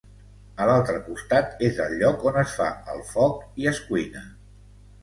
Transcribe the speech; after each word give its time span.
A 0.63 0.65
l'altre 0.69 0.95
costat 1.09 1.61
és 1.69 1.83
el 1.85 1.95
lloc 2.01 2.27
on 2.33 2.41
es 2.45 2.57
fa 2.63 2.71
el 2.97 3.07
foc 3.15 3.65
i 3.65 3.71
es 3.75 3.85
cuina. 3.93 4.27